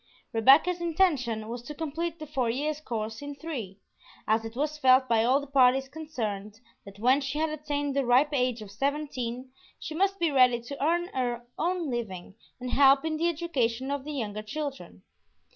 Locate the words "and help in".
12.59-13.17